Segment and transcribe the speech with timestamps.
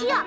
[0.00, 0.24] 药，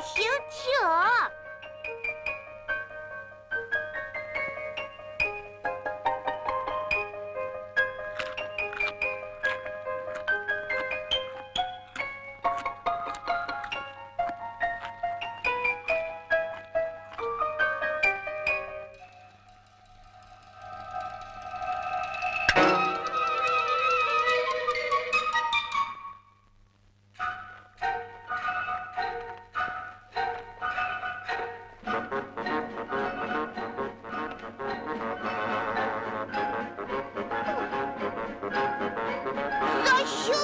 [0.00, 1.30] 小跳。